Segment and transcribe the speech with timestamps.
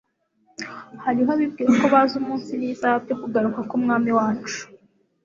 [1.05, 4.59] Hariho abibwira ko bazi umunsi n'isaha byo kugaruka k'Umwami wacu.